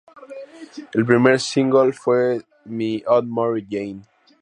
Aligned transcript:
El 0.93 1.05
primer 1.05 1.39
single 1.39 1.93
fue 1.93 2.41
"Me 2.65 3.03
and 3.05 3.27
Mary 3.29 3.67
Jane". 3.69 4.01